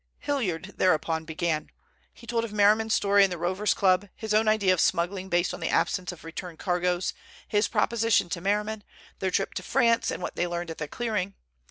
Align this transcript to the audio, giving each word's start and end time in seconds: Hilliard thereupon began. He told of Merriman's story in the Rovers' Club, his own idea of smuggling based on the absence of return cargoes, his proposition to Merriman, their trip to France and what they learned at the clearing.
Hilliard 0.17 0.73
thereupon 0.77 1.25
began. 1.25 1.69
He 2.11 2.25
told 2.25 2.43
of 2.43 2.51
Merriman's 2.51 2.95
story 2.95 3.23
in 3.23 3.29
the 3.29 3.37
Rovers' 3.37 3.75
Club, 3.75 4.09
his 4.15 4.33
own 4.33 4.47
idea 4.47 4.73
of 4.73 4.81
smuggling 4.81 5.29
based 5.29 5.53
on 5.53 5.59
the 5.59 5.69
absence 5.69 6.11
of 6.11 6.23
return 6.23 6.57
cargoes, 6.57 7.13
his 7.47 7.67
proposition 7.67 8.27
to 8.29 8.41
Merriman, 8.41 8.83
their 9.19 9.29
trip 9.29 9.53
to 9.53 9.61
France 9.61 10.09
and 10.09 10.19
what 10.23 10.35
they 10.35 10.47
learned 10.47 10.71
at 10.71 10.79
the 10.79 10.87
clearing. 10.87 11.35